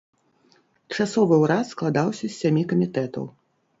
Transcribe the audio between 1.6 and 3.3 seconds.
складаўся з сямі камітэтаў.